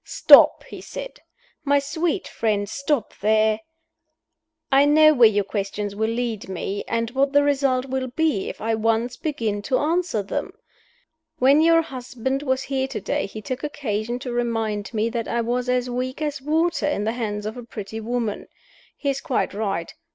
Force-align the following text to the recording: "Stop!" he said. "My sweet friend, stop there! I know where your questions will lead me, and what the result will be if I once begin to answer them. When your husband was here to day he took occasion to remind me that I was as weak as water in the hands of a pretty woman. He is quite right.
"Stop!" 0.03 0.63
he 0.63 0.81
said. 0.81 1.19
"My 1.63 1.77
sweet 1.77 2.27
friend, 2.27 2.67
stop 2.67 3.13
there! 3.21 3.59
I 4.71 4.83
know 4.85 5.13
where 5.13 5.29
your 5.29 5.43
questions 5.43 5.95
will 5.95 6.09
lead 6.09 6.49
me, 6.49 6.83
and 6.87 7.11
what 7.11 7.33
the 7.33 7.43
result 7.43 7.85
will 7.85 8.07
be 8.07 8.49
if 8.49 8.59
I 8.61 8.73
once 8.73 9.15
begin 9.15 9.61
to 9.61 9.77
answer 9.77 10.23
them. 10.23 10.53
When 11.37 11.61
your 11.61 11.83
husband 11.83 12.41
was 12.41 12.63
here 12.63 12.87
to 12.87 12.99
day 12.99 13.27
he 13.27 13.43
took 13.43 13.63
occasion 13.63 14.17
to 14.25 14.33
remind 14.33 14.91
me 14.91 15.07
that 15.09 15.27
I 15.27 15.41
was 15.41 15.69
as 15.69 15.87
weak 15.87 16.19
as 16.19 16.41
water 16.41 16.87
in 16.87 17.03
the 17.03 17.11
hands 17.13 17.45
of 17.45 17.55
a 17.55 17.61
pretty 17.61 17.99
woman. 17.99 18.47
He 18.97 19.11
is 19.11 19.21
quite 19.21 19.53
right. 19.53 19.93